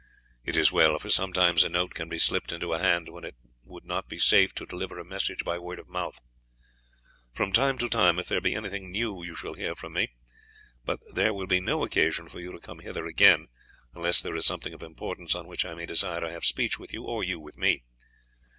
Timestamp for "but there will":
10.83-11.45